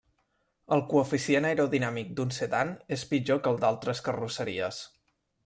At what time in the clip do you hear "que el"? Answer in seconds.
3.45-3.61